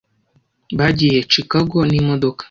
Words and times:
Bagiye 0.77 1.17
Chicago 1.33 1.77
n'imodoka. 1.91 2.39